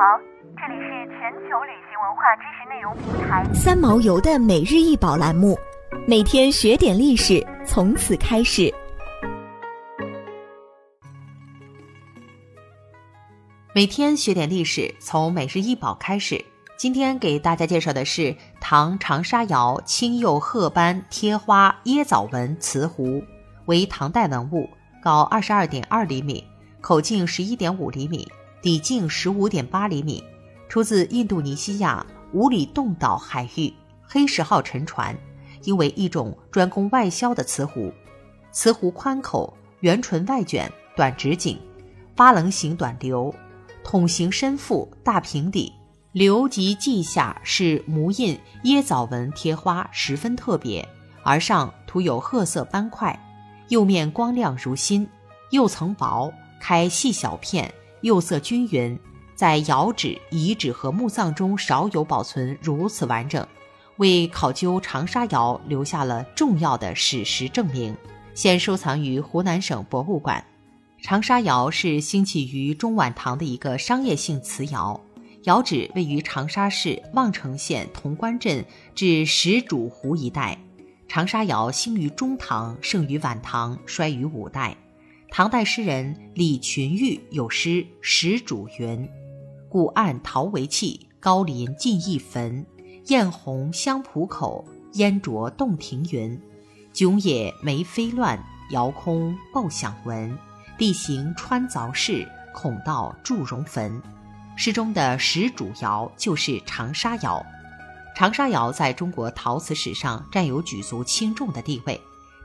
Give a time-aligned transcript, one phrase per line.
[0.00, 0.18] 好，
[0.56, 5.58] 这里是全球旅行文化知识内容平台三毛游的每日一宝栏目，
[6.08, 8.72] 每天学点历史，从此开始。
[13.74, 16.42] 每天学点历史，从每日一宝开始。
[16.78, 23.22] 今天给大家介绍的是唐长沙窑青釉褐斑贴花椰枣纹瓷壶，
[23.66, 24.66] 为唐代文物，
[25.02, 26.42] 高二十二点二厘米，
[26.80, 28.26] 口径十一点五厘米，
[28.62, 30.22] 底径十五点八厘米，
[30.68, 33.72] 出自印度尼西亚五里洞岛海域
[34.02, 35.16] 黑石号沉船，
[35.64, 37.92] 应为一种专供外销的瓷壶。
[38.52, 41.58] 瓷壶宽口，圆唇外卷，短直颈，
[42.14, 43.34] 八棱形短流，
[43.82, 45.72] 筒形深腹，大平底。
[46.12, 50.86] 留及记下是模印椰枣纹贴花，十分特别，
[51.22, 53.16] 而上涂有褐色斑块，
[53.68, 55.08] 釉面光亮如新，
[55.50, 57.72] 釉层薄，开细小片，
[58.02, 58.98] 釉色均匀，
[59.34, 63.46] 在窑址、遗址和墓葬中少有保存如此完整，
[63.96, 67.96] 为考究长沙窑留下了重要的史实证明。
[68.34, 70.42] 现收藏于湖南省博物馆。
[71.02, 75.00] 长沙窑是兴起于中晚唐的一个商业性瓷窑。
[75.44, 78.62] 窑址位于长沙市望城县潼关镇
[78.94, 80.58] 至石渚湖一带。
[81.08, 84.76] 长沙窑兴于中唐，盛于晚唐，衰于五代。
[85.32, 87.68] 唐代诗人李群玉有诗
[88.00, 89.08] 《石主》云
[89.70, 92.66] ：“古岸陶为器，高林尽一坟。
[93.06, 94.64] 艳红香浦口，
[94.94, 96.38] 烟浊洞庭云。
[96.92, 100.36] 迥野梅飞乱，遥空爆响闻。
[100.76, 104.02] 地形穿凿室，孔道筑融坟。”
[104.58, 107.46] 诗中的石主窑就是长沙窑，
[108.16, 111.98] 长沙窑在中国陶瓷史上占有举足轻重的地位。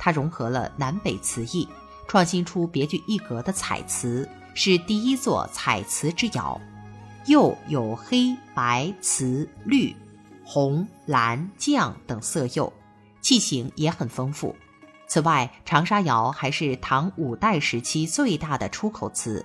[0.00, 1.66] 它融合了南北瓷艺，
[2.08, 6.60] 创新出别具一格的彩瓷，是第一座彩瓷之窑。
[7.26, 9.94] 釉有黑白、瓷、绿、
[10.44, 12.72] 红、蓝、绛等色釉，
[13.20, 14.54] 器型也很丰富。
[15.06, 19.44] 此外，长沙窑还是唐五代时期最大的出口瓷。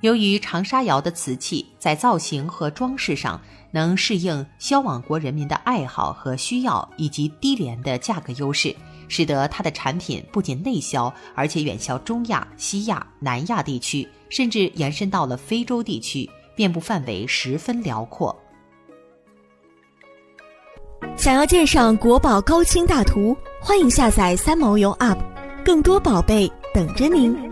[0.00, 3.40] 由于长沙窑的瓷器在造型和装饰上
[3.72, 8.74] 能适应销往国人民的爱好和需要，以及低廉的价格优势，
[9.08, 18.34] 使得它的产品不仅内销，而且远销中亚、西亚、南亚地区，甚至延伸到了非洲地区，遍布范围十分辽阔。
[21.16, 25.18] 想要鉴赏国宝高清大图，欢迎下载三毛游 App，
[25.64, 27.47] 更多宝贝等着您。